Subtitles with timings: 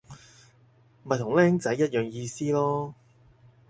[1.03, 2.93] 咪同僆仔一樣意思囉